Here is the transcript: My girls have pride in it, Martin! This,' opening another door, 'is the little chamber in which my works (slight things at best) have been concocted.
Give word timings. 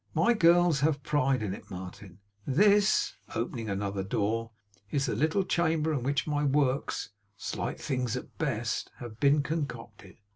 My 0.15 0.33
girls 0.33 0.79
have 0.79 1.03
pride 1.03 1.43
in 1.43 1.53
it, 1.53 1.69
Martin! 1.69 2.21
This,' 2.47 3.13
opening 3.35 3.69
another 3.69 4.01
door, 4.01 4.49
'is 4.89 5.05
the 5.05 5.13
little 5.13 5.43
chamber 5.43 5.93
in 5.93 6.01
which 6.01 6.25
my 6.25 6.43
works 6.43 7.09
(slight 7.37 7.79
things 7.79 8.17
at 8.17 8.39
best) 8.39 8.89
have 8.97 9.19
been 9.19 9.43
concocted. 9.43 10.17